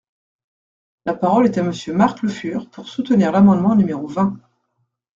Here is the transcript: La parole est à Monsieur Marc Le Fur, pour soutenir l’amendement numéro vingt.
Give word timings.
La 1.05 1.13
parole 1.13 1.45
est 1.45 1.59
à 1.59 1.63
Monsieur 1.63 1.93
Marc 1.93 2.23
Le 2.23 2.29
Fur, 2.29 2.67
pour 2.71 2.87
soutenir 2.87 3.31
l’amendement 3.31 3.75
numéro 3.75 4.07
vingt. 4.07 4.35